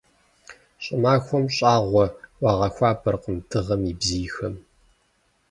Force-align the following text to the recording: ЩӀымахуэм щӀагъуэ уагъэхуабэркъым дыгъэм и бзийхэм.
ЩӀымахуэм 0.83 1.45
щӀагъуэ 1.55 2.05
уагъэхуабэркъым 2.43 3.37
дыгъэм 3.49 3.81
и 3.91 3.93
бзийхэм. 3.99 4.55